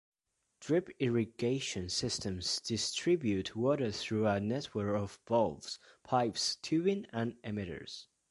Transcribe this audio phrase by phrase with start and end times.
[0.61, 8.07] Drip irrigation systems distribute water through a network of valves, pipes, tubing, and emitters.